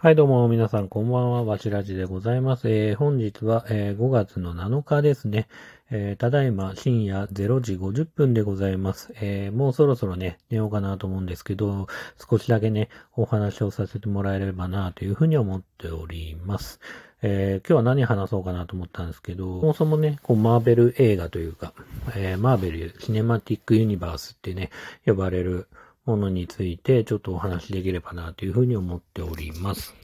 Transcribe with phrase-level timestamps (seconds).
[0.00, 1.42] はい、どうも、皆さん、こんばんは。
[1.42, 2.70] わしらじでございます。
[2.70, 5.48] えー、本日は、えー、5月の7日ですね。
[5.90, 9.12] えー、ただいま、深夜0時50分でございます。
[9.20, 11.88] えー、もうそろそろね、寝ようかなと思うんですけど、
[12.30, 16.78] 少しだけね、お話をさせてもらえればな、というふうに思っております。
[17.22, 21.72] えー、今日は何話そうかなと思ったんですけど、そもそもね、こう、マーベル映画というか、
[22.14, 24.70] えー、マーベルシネマティックユニバースってね、
[25.04, 25.66] 呼ばれる、
[26.08, 29.94] ものについてちょっとお話しできればなというふうに思っております。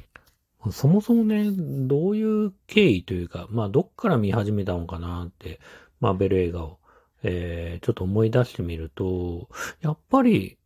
[0.70, 5.60] そもそもね、どういう経緯というか、まあどっから見始めたのかなって、
[6.00, 6.78] マーベル映画を、
[7.22, 9.48] えー、ちょっと思い出してみると、
[9.80, 10.58] やっぱり、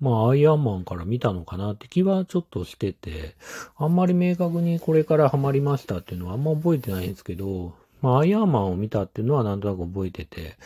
[0.00, 3.36] まあアイアンマンから見たのかなって気はちょっとしてて、
[3.76, 10.56] あんまり明確にこれからハマりましたっていうのはあんま覚えてないんですけど、まあアイアンマンを見たっていうのはなんとなく覚えてて、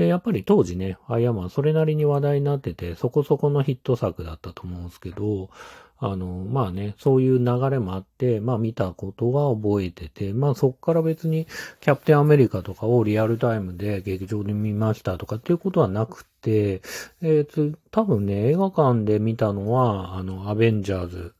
[0.00, 5.50] で、やっぱり当時ね、アイアンマンそれなりに話題になってて、そこそこのヒット作だったと思うんですけど、
[5.98, 11.46] あの、まあね、そういう流れもあって、まあ見たことは覚えてて、まあそっから別に
[11.80, 16.80] キャプテンアメリカとかをリアルタイムで劇場で見ましたとかっていうことはなくて、
[17.20, 21.34] えっー、多分ね、映画館で見たのは、あの、アベンジャーズ、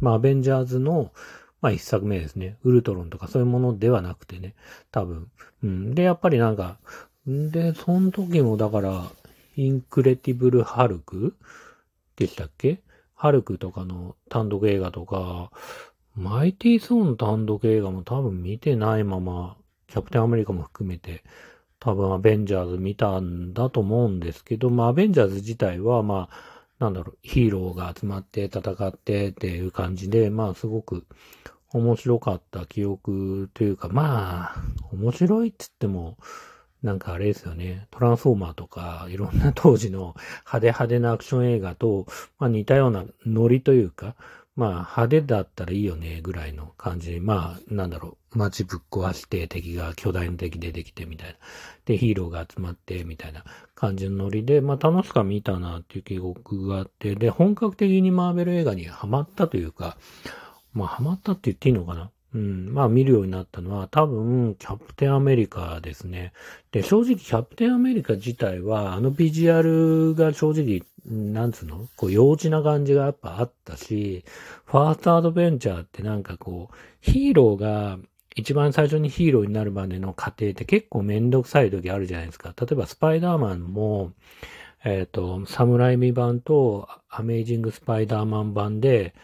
[0.00, 1.12] まあアベンジャーズの、
[1.60, 2.56] まあ一作目ですね。
[2.64, 4.54] ウルトロンとかそういうものではなくてね。
[4.90, 5.28] 多分。
[5.62, 5.94] うん。
[5.94, 6.78] で、やっぱりなんか、
[7.28, 9.04] で、その時もだから、
[9.54, 11.36] インクレティブル・ハルク？
[12.16, 12.80] でしたっけ？
[13.14, 15.50] ハルクとかの単独映画とか、
[16.16, 19.56] マイティー・ソーの単独映画も多分見てないまま、
[19.88, 21.22] キャプテンアメリカも含めて、
[21.80, 31.04] 多分アベンジャーズ見たんだと思うんですけど、まあアベンジャーズ自体はまあ、なんだろう、ヒーローが集まって戦ってっていう感じで、まあすごく
[31.72, 34.62] 面白かった記憶というか、まあ、
[34.92, 36.16] 面白いって言っても、
[36.82, 37.86] なんかあれですよね。
[37.90, 40.14] トランスフォーマーとか、いろんな当時の
[40.46, 42.06] 派手派手なアクション映画と、
[42.38, 44.14] まあ似たようなノリというか、
[44.54, 51.34] まあ派手だったらいいよね、ぐらいの感じで、まあなんだろう、街ぶっ壊して敵が巨大な敵出てきてみたいな。
[51.84, 53.44] で、ヒーローが集まってみたいな
[53.74, 59.96] 感じのノリで、まあ楽しくは見たなっていう記憶があって、で、本格的にマーベル映画にハマったというか、
[60.72, 62.74] まあハマったって言っていいのかなうん。
[62.74, 66.32] まあ見るようになったのは多分キャプテンアメリカですね。
[66.72, 71.88] で、正直キャプテンアメリカ自体はあのビジュアルが正直、なんつうの？
[71.96, 74.24] こう幼稚な感じがやっぱあったし、
[74.66, 77.98] ファーストアドベンチャーってなんかこう、ヒーローが
[78.36, 82.54] 一番最初にヒーローになるまでの過程って結構めんどくさい時あるじゃないですか。
[82.60, 84.12] 例えばスパイダーマンも、
[84.84, 89.14] えっ、ー、と、サムライミ版とアメイジングスパイダーマン版で、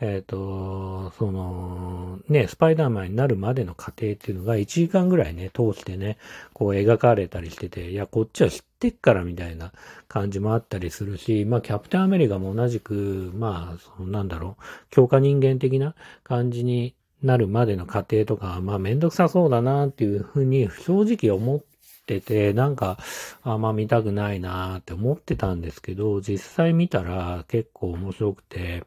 [0.00, 6.16] えっ、ー、と、その、ね、スパイダーマンになるまでの過程っていうのが1時間ぐらいね、通してね、
[6.54, 9.72] こう描かれたりしてて、いや、こっちは知ってっからみたいな
[10.08, 15.94] 感じもあったりするし、まあ、キャプテンアメリカも同じく、まあ、そのなんだろう、強化人間的な
[16.24, 21.60] 感じになるまでの過程とか、まあ、めんどくさそうだなっていうふうに正直思っ
[22.06, 22.96] てて、なんか、
[23.42, 28.84] あんま見たくないなーって思ってたんですけど、実際見たら結構面白くて、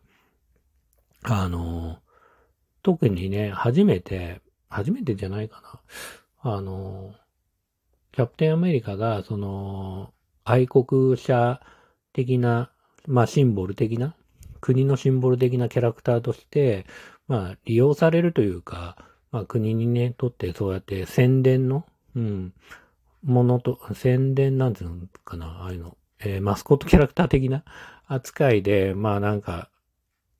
[1.25, 1.99] あの、
[2.81, 5.81] 特にね、初めて、初めてじゃないか
[6.43, 6.55] な。
[6.55, 7.13] あの、
[8.11, 10.13] キャプテンアメリカが、その、
[10.43, 11.61] 愛国者
[12.11, 12.71] 的な、
[13.07, 14.15] まあ、シンボル的な、
[14.59, 16.85] 国のシンボル的なキャラクターとして、
[17.27, 18.97] まあ、利用されるというか、
[19.31, 21.85] まあ、国にね、とってそうやって宣伝の、
[22.15, 22.53] うん、
[23.23, 27.63] ものと、宣伝なんていうのかな、ああいうの、えー、マスコットキャラクター的な
[28.07, 29.69] 扱いで、まあなんか、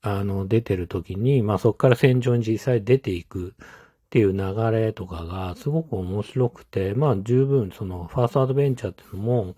[0.03, 9.55] あの、出てる時に、まあそこから戦場に実際出ていくっていう流れとかがすごく面白くて、まあ十分そのファーストアドベンチャーっていうのも、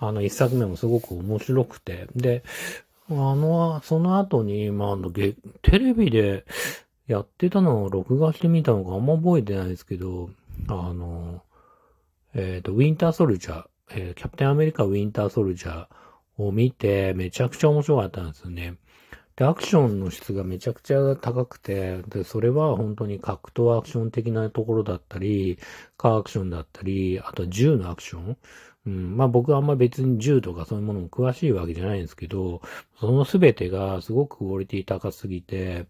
[0.00, 2.42] あの一作目もすごく面白くて、で、
[3.10, 4.96] あの、その後に、まあ、
[5.62, 6.44] テレビで
[7.06, 10.28] やってたのを録画してみたのかあんま覚えてないですけど、
[10.68, 11.42] あの、
[12.34, 18.74] えっ、ー、と、ウィンターソルジャー、えー、キャプテンアメリカウィンターソルジャーを見て、めちゃくちゃ面白かったんですよね。
[19.38, 25.60] で、アクションの質がめちゃくちゃ高くて、で、それは本当に格闘アクション的なところだったり、
[25.96, 28.36] カーアクションだったり、あと銃のアクション。
[28.86, 32.62] うん、まあ僕はあんま別に銃とかそういうものも詳しいわけじゃないんですけど、
[32.98, 35.86] そのすべてがすごくクオリティ高すぎて、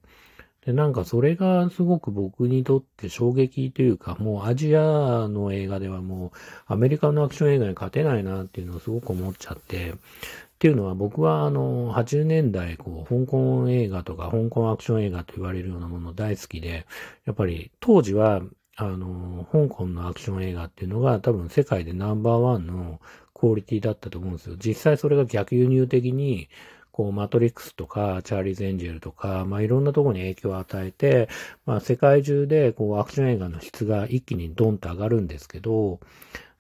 [0.67, 9.95] で、なんかそれがすごく僕にとって衝撃というか、もうアジアの映画ではもうアメリカのアクション映画に勝てないなっていうのをすごく思っちゃって、
[10.59, 16.85] っていうのは僕はあの、80年代、こう、香港映画とか香港アクション映画と言われるようなもの大好きで、
[17.27, 18.43] やっぱり当時は、
[18.75, 23.01] あの、香港のアクション映画っていうのが多分世界でナンバーワンの
[23.35, 24.57] クオリティだったと思うんですよ。
[24.59, 26.49] 実際それが逆輸入的に、
[26.91, 31.29] こう、マトリックスとか、チャーリーズ・エンジェルとか、まあ、いろんなところに影響を与えて、
[31.67, 36.01] まあ、世界中で、こう、アクション映画の質が一気にドンと上がるんですけど、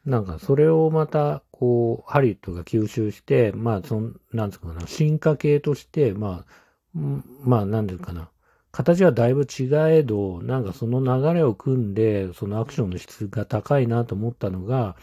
[0.08, 6.98] なんか、それをまた、こう、ハリウッドが吸収して、まあ、そん、なんつうかな、進化系として、まあ、
[7.44, 8.30] まあ、なんていうかな、
[8.72, 14.96] 形はだいぶ違えど、なんかその流れを組んで、そのアクションの質が高いなと思ったのが、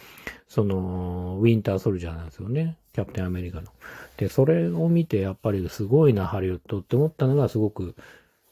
[0.48, 2.80] その、ウィンターソルジャーなんですよね。
[2.94, 3.68] キャプテンアメリカの。
[4.18, 7.96] で、それを見て、やっぱりすごいな、ハリウッドって思ったのがすごく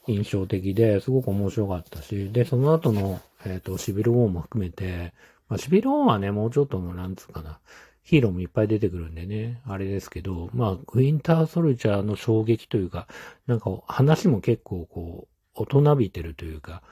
[0.06, 5.14] 印象的で、すごく面白かったし、で、その後の、えっ、ー、と、シビルウォーも含めて、
[5.48, 7.60] まあ、シビルウォーはね、もうちょっともなんつうかな、
[8.02, 13.08] ヒーローもいっぱい出てくるんでね、あれですけど、まあ、ウィンターソルジャーの衝撃というか、
[13.46, 16.82] なんか話も結構こう、大人びてるというか、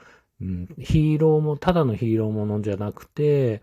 [0.41, 3.61] うん、ヒーローも、ただのヒーローものじゃなくて、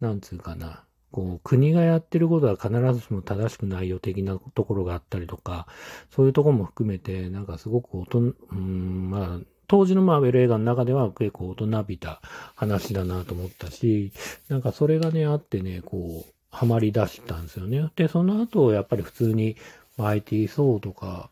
[0.00, 5.66] なんつうかな、こう、国がやってることは必ずしも正しくないよ的なところがあったりとか、
[6.10, 12.20] そういうところも含めて、なんかすごく大人、うん、まあ、当時のマーベル映画の中では結構大人びた
[12.54, 14.12] 話だなと思ったし、
[14.48, 17.90] なんかそれがね、あってね、こう、ハマり出したんですよね。
[17.96, 19.56] で、その後、やっぱり普通に、
[19.96, 21.30] マイティー・ソーとか、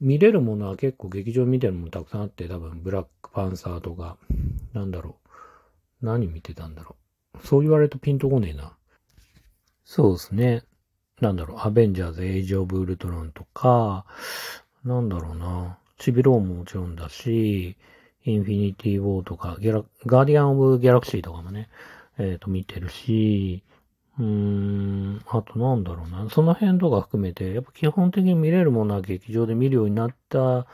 [0.00, 4.16] 見れるものは結構劇場見てるものたくさんあって、多分、ブラックパンサーとか、
[4.72, 6.06] なんだろう。
[6.06, 6.96] 何見てたんだろ
[7.42, 7.46] う。
[7.46, 8.76] そう言われるとピンとこねえな。
[9.84, 10.62] そうですね。
[11.20, 14.04] なんだろう、アベンジャーズ・エイジ・オブ・ウルトロンとか、
[14.84, 15.77] なんだろうな。
[15.98, 17.76] チビローももちろんだし、
[18.24, 21.68] インフィニティ・ウォーとか、ギャラ、ガーディアン・オブ・ギャラクシーとかもね、
[22.18, 23.62] えっ、ー、と、見てるし、
[24.18, 26.28] うーん、あとなんだろうな。
[26.30, 30.66] その辺とか含めて、やっぱ基本的に見れるものは劇場で見るようになった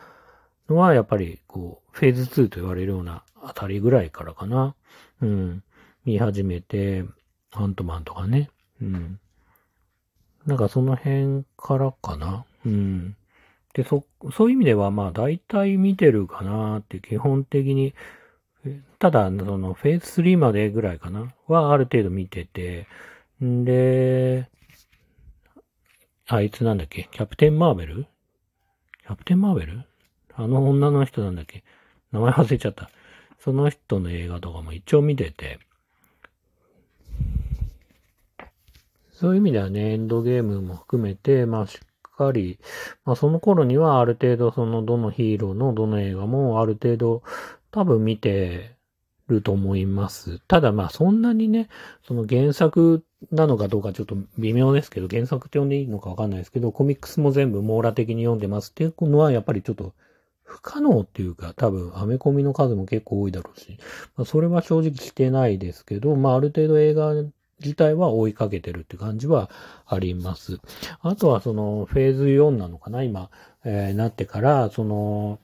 [0.69, 4.75] のは、やっぱり、こう、フェーズ2と言われるようなあたりぐらいからかな。
[5.21, 5.63] うん。
[6.05, 7.05] 見始めて、
[7.53, 8.51] アントマンとかね。
[8.81, 9.21] うん。
[10.47, 12.45] なんかその辺からかな。
[12.67, 13.17] うん。
[13.75, 17.95] で、そ、そういう意味では、まあ、大体見てるかなって基本的に、
[18.99, 22.87] ただ、その、フェーズ3までぐらいかなはある程度見てて、
[23.45, 24.49] んで、
[26.27, 28.07] あいつなんだっけキャプテン・マーベル？
[29.07, 29.83] キャプテン・マーベル？
[30.35, 31.63] あの女の人なんだっけ？
[32.13, 32.89] 名前忘れちゃった。
[33.41, 35.59] その人の映画とかも一応見てて、
[39.13, 41.87] そういう意味ではね、エンドゲームも含めて、まあしっ
[42.17, 42.59] かり、
[43.05, 47.23] まあその頃にはある程度そのどのヒーローのどの映画もある程度
[47.71, 48.77] 多分見て
[49.29, 50.39] ると思います。
[50.47, 51.69] ただまあそんなにね、
[52.07, 59.95] その原作なのかどうかちょっと微妙ですけど、原作って呼んでいいのかわかんないですけど、コミックスも全部網羅的に読んでますっていうのはやっぱりちょっと
[60.45, 63.79] 不可能っていうか、多分、アメコミの数も結構多いだろうし、
[64.17, 67.15] まあ、それは正直してないですけど、まあ、ある程度映画
[67.61, 69.51] 自体は追いかけてるって感じは
[69.87, 70.59] あります。
[71.01, 73.31] あとは、その、フェーズ4なのかな今、
[73.65, 75.39] えー、なってから、その、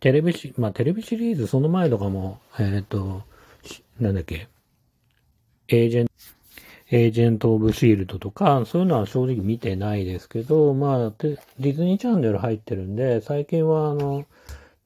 [0.00, 3.22] テレビシ、まあ、テレビシリーズその前とかも、えっ、ー、と、
[3.98, 4.48] なんだっけ、
[5.68, 6.12] エージェント、
[6.90, 14.26] エージェント・オブ・シールドとか、そういうのは正直見てないですけど、まあ、ディズニーチャンネル入ってるんで、最近はあの、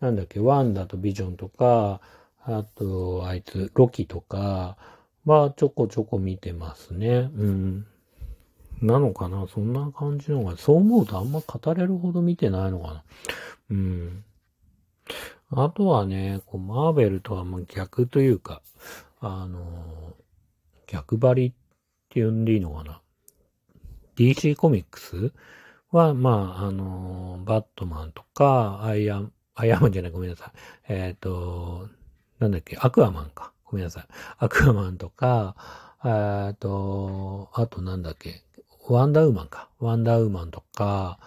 [0.01, 2.01] なんだっけ、ワンダとビジョンとか、
[2.45, 4.77] あと、あいつ、ロキとか、
[5.29, 7.29] まあ、ちょこちょこ見てますね。
[7.37, 7.87] うん。
[8.81, 9.47] なのかな？
[9.47, 13.05] そんな感じのが、そう思うとあんま語れるほど見てないのかな
[13.73, 14.25] うん。
[15.51, 18.63] あとはね、こう、マーベルとはもう逆というか、
[19.21, 20.15] あの、
[20.87, 21.53] 逆張りっ
[22.09, 23.03] て呼んでいいのかな
[24.17, 25.35] ?DC コミックス
[25.91, 30.51] は、まあ、あの、バットマンとか、アイアン、アイアンマンじゃない、ごめんなさい。
[30.89, 31.87] えっ、ー、と、
[32.39, 33.53] なんだっけ、アクアマンか。
[33.71, 34.05] ごめんなさい。
[34.39, 35.55] アクアマンとか、
[36.05, 38.43] えっと、あとなんだっけ、
[38.89, 39.69] ワンダーウーマンか。
[39.79, 41.19] ワンダーウーマンとか、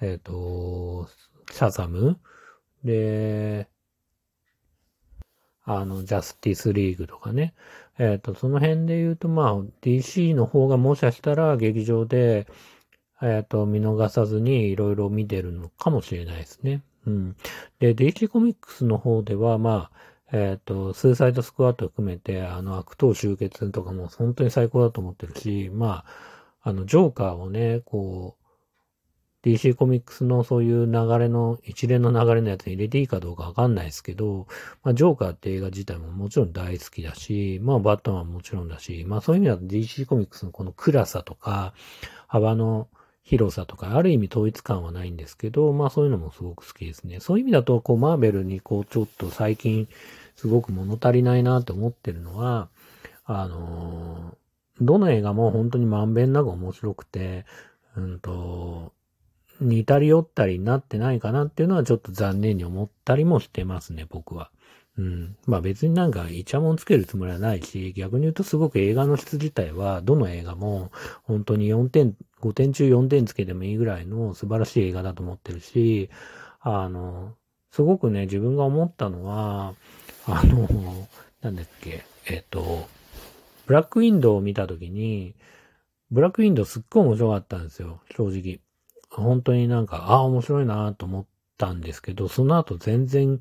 [0.00, 1.08] えっ、ー、と、
[1.52, 2.18] シャザム？
[2.84, 3.68] で、
[5.64, 7.54] あの、ジャスティスリーグとかね。
[7.98, 12.46] えっ、ー、と、その辺で言うと、まあ、DC の方がもしかしたら劇場で、
[13.20, 16.82] えっ、ー、と、見逃さずにいろいろ見てるのかもしれないですね。
[17.06, 17.36] うん。
[17.80, 19.98] で、DC コミックスの方では、まあ、
[20.32, 28.38] えっ、ー、と、スーサイドスクワット含めて、あの、悪党集結とかも本当に最高だと思ってるし、まあ、あの、ジョーカーをね、こう、
[29.42, 34.46] DC コミックスのそういう流れの、一連の流れのやつに入れていいかどうかわかんないですけど、
[34.82, 41.72] まあ、ジョーカーって映画自体ももちろん大好きだし、まあ、バットマンもちろんだし、まあ、そういう意味では DC コミックスのこの暗さとか、
[42.26, 42.88] 幅の
[43.22, 47.20] 広さとか、ある意味統一感はないんですけど、まあ、そういうのもすごく好きですね。
[47.20, 49.86] そういう意味だと、こう、マーベルにこう、ちょっと最近、
[50.38, 52.68] すごく物足りないなと思ってるのは、
[53.24, 54.36] あの
[54.80, 57.44] どの映画も本当にまんべんなく面白くて、
[57.96, 58.92] うんと、
[59.60, 64.52] 似たり寄ったりになってないかなっていうのはちょっと残念に思ったりもしてますね、僕は。
[64.96, 65.36] うん。
[65.46, 70.92] まあ別になんかイチャモンつけるつもりはないし、逆に言うとすごく映画の質自体は、どの映画も
[71.24, 76.10] 本当に4点、5点中4点つけてもいいぐらいの素晴らしい映画だと思ってるし、
[76.60, 77.34] あの、
[77.72, 79.74] すごくね、自分が思ったのは、
[80.30, 80.68] あの、
[81.40, 82.86] なんだっけ、えっ、と、
[83.66, 85.34] ブラックウィンドウを見たときに、
[86.10, 88.60] ブラックウィンドウすっごい面白かったんですよ、正直。
[89.10, 93.40] 本当になんか、ああ、面白いなと思ったんですけど、その後全然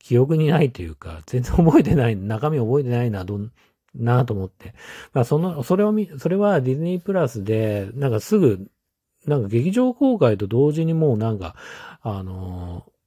[0.00, 3.52] 記憶にないというか、全然覚えてない、中身覚えてないな、どん、
[3.94, 4.74] なと思って。
[5.12, 8.68] まあ、その、それを見、それはディズニープラスで、なんかすぐ、
[9.26, 11.54] なんか劇場公開と同時にもうなんか、
[12.02, 12.97] あのー、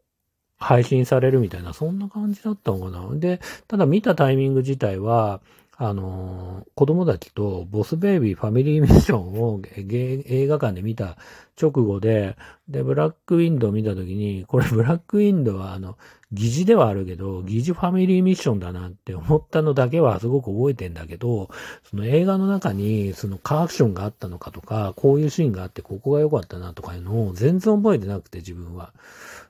[0.62, 3.16] 配信されるみたいな、そんな感じだったのかな。
[3.16, 5.42] で、ただ見たタイミング自体は、
[5.76, 11.18] あの、子供たちとボスベイビーファミリーミッションを映画館で見た
[11.60, 12.38] 直後で、
[12.70, 15.98] で、ブラックウィンドウ見たときに、これブラックウィンドウはあの、
[16.34, 21.50] 疑似ではあるけど、疑似ファミリーミッションだなって思ったのだけはすごく覚えてんだけど、
[21.90, 28.94] その映画の中にそのカーアクションがあったのかとか、こういうシーンがあってここが良かったなとかいうのを全然覚えてなくて自分は。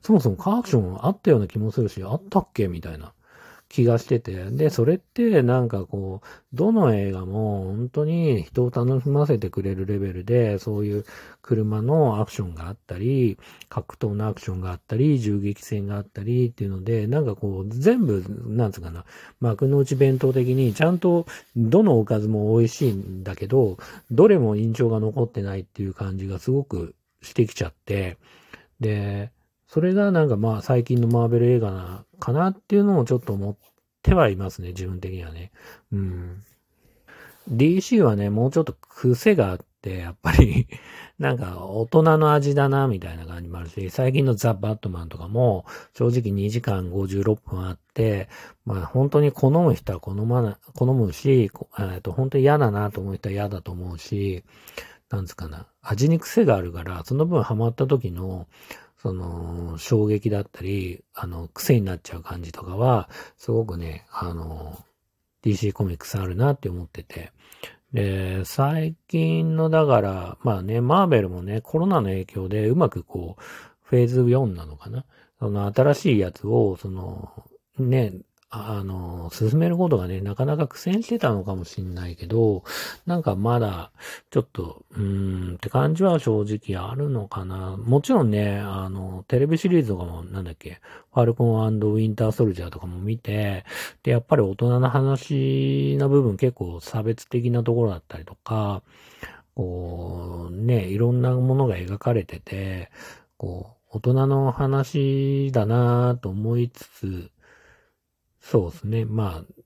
[0.01, 3.13] そもそもカーアクションあったような気もするし、あったっけみたいな。
[3.71, 11.05] 気がしてて、で、それってなんかこう、どの映画も本当に人を楽しませてくれるレベルで、そういう
[11.41, 13.37] 車のアクションがあったり、
[13.69, 19.05] 格闘のアクションがあったり、銃撃戦があったりっていうので、なんかこう、全部、なんつうかな、
[19.39, 21.25] 幕の内弁当的にちゃんと
[21.55, 23.77] どのおかずも美味しいんだけど、
[24.11, 28.17] どれも印象が残ってないっていう感じがすごくしてきちゃって、
[28.81, 29.31] で、
[29.71, 33.55] それがなんかまあ最近のマーベル映画な、かなっていうのをちょっと思っ
[34.03, 35.53] てはいますね、自分的にはね。
[35.93, 36.43] うん。
[37.49, 40.67] DC はね、もうちょっと癖があって、やっぱり
[41.19, 45.63] なんか大人の味だな、みたいな感じもあるし、最近のザ・バットマンとかも、
[45.93, 48.27] 正直2時間56分あって、
[48.65, 51.49] まあ本当に好む人は好まな、好むし、
[51.79, 54.43] えっと本当に嫌だなと思う人は嫌だと思うし、
[55.09, 58.47] なんですかな、味に癖があるから、その分ハマった時の、
[59.01, 64.77] その、衝撃だったり、あの、癖になっちゃう感じとかは、すごくね、あの、
[65.43, 67.31] DC コミックスあるなって思ってて。
[67.93, 73.43] で、最近の、だから、まあね、マーベルもね、コロナの影響でうまくこう、
[73.81, 75.03] フェーズ4なのかな
[75.39, 77.31] その新しいやつを、その、
[77.79, 78.13] ね、
[78.53, 82.65] あの、進めることがね、なかなか苦戦してたのかもしんないけど、
[83.05, 83.93] なんかまだ、
[84.29, 87.77] ちょっと、うーんって感じは正直あるのかな。
[87.77, 90.81] もちろんね、あの、テレビシリーズとかも、なんだっけ、
[91.13, 93.63] ファルコンウィンターソルジャーとかも見て、
[94.03, 98.83] で、やっぱり大人の話の部分結構差別的なところだったりとか、
[99.55, 102.91] こう、ね、いろんなものが描かれてて、
[103.37, 107.31] こう、大人の話だなぁと思いつつ、
[108.41, 109.05] そうですね。
[109.05, 109.63] まあ、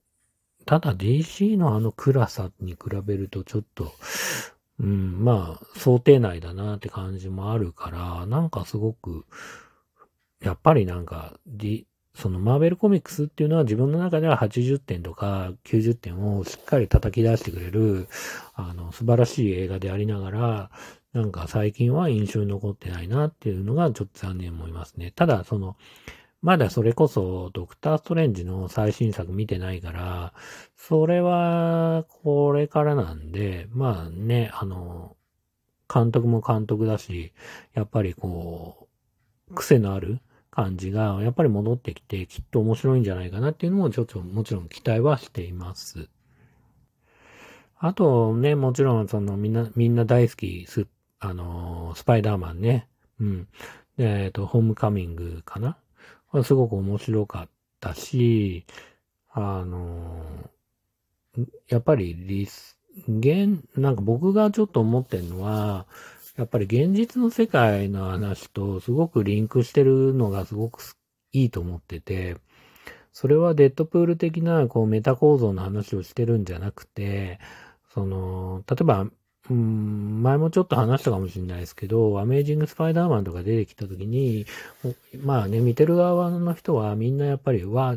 [0.66, 3.92] ただ DC のあの暗さに比べるとちょっと、
[4.78, 9.24] うん、まあ、想定内だなって感じもあるから、なんかすごく、
[10.42, 18.08] やっぱりなんか、D、そのマーベルコミックスっていうのは自分の中では80点とか90点をしっかり叩き出してくれる、
[18.54, 20.70] あの、素晴らしい映画でありながら、
[21.12, 25.12] なんか最近は印象に残ってないなっていうのがちょっと残念思いますね。
[25.14, 25.76] ただ、その、
[26.42, 30.32] まだそれこそドクターストレンジの最新作見てないから、
[30.76, 35.16] それはこれからなんで、まあね、あの、
[35.92, 37.32] 監督も監督だし、
[37.74, 38.88] やっぱりこ
[39.50, 46.08] う、癖のある感じが、やっぱり戻ってきて、きっと面白いんじゃないかなっていうのも、ちょっともちろん期待はしています。
[47.78, 50.86] あとね、もちろん、その、みんな、みんな大好き、ス、
[51.20, 52.88] あの、スパイダーマンね。
[53.20, 53.48] うん。
[53.96, 55.76] で、えっと、ホームカミングかな
[56.44, 57.48] すごく面白かっ
[57.80, 58.66] たし、
[59.30, 60.50] あの、
[61.68, 62.78] やっぱりリス、
[63.08, 65.86] 現、なんか僕がちょっと思ってるのは、
[66.36, 70.82] やっぱり現実の世界の話とすごくリンクしてるのがすごく
[71.32, 72.36] いいと思ってて、
[73.12, 77.40] それはデッドプール的なこうメタ構造の話をしてるんじゃなくて、
[77.94, 79.06] その、例えば
[79.50, 84.46] うん、前もちょっと話したかもしれないですけど、アメージング・スパイダーマンとか出てきた時に、
[85.22, 87.96] まあね、見てる側の人はみんなやっぱり、は、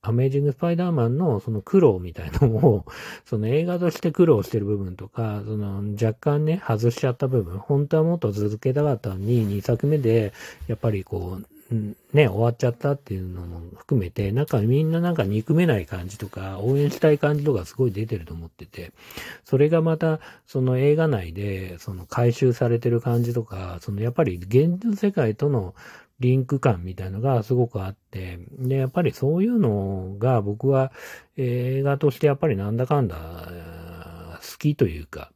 [0.00, 2.86] アメージング・スパイダーマンのその苦労みたいのを、
[3.26, 10.32] その映画として苦労してる部分とか、その若干ね、外しちゃった部分、本当はもっと続けたかったのに、2作目で、
[10.68, 18.92] やっぱりこう、ね、終わっちゃったっていうのも含めて、なんかみんななんか憎めない感じとか、応援したい感じとかすごい出てると思ってて、
[19.44, 25.74] それがまた、その映画内で、その回収されてる感じとか、そのやっぱり現実世界との
[26.20, 30.90] リンク感みたいのがすごくあって、で、やっぱりそういうのが僕は
[31.36, 33.18] 映画としてやっぱりなんだかんだ
[34.40, 35.32] 好きというか、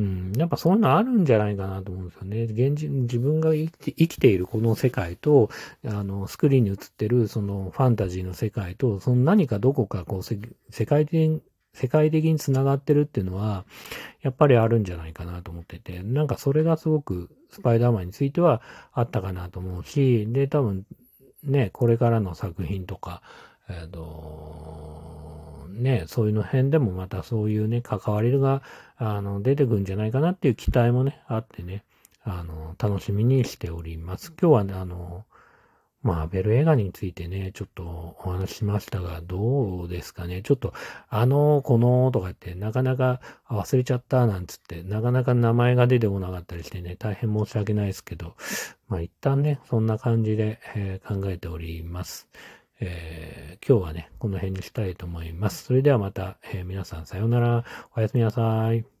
[0.00, 2.42] うん、やっぱそういうのあるんじゃないかなと思うんですよね。
[2.44, 5.50] 現実、自分が生きて生きているこの世界と、
[5.86, 10.38] あの、スクリーンに映ってるそのファンタジーの世界と、その何かどこかこう、世
[10.86, 11.42] 界的に、
[11.74, 13.66] 世界的に繋がってるっていうのは、
[14.22, 20.86] やっぱりあるんじゃないかなと思ってて、なんかそれがすごくスパイダーマンについてはあったかなと思うし、で、多分
[21.44, 23.20] ね、これからの作品とか、
[23.68, 25.19] えっ、ー、と、
[25.70, 28.62] ね、そういうの辺でもまたそういうね、関わりが、
[28.96, 31.84] あの、出てくるんじゃないかなっていう期待もね、あってね、
[32.22, 34.32] あの、楽しみにしております。
[34.40, 35.24] 今日はね、あの、
[36.02, 40.40] まあ、ベル映画についてね、ちょっとお話ししましたが、どうですかね。
[40.40, 40.72] ちょっと、
[41.10, 48.34] あの、この、とか言って、なかなか忘れちゃった、なんつって、なかなか名前が出てこなかったりしてね、大変申し訳ないですけど、
[48.88, 52.28] まあ、一旦ね、そんな感じで、えー、考えております。
[52.80, 55.64] えー、今日はね、この辺にしたいと思います。
[55.64, 57.64] それではまた、えー、皆さんさようなら。
[57.94, 58.99] おやすみなさい。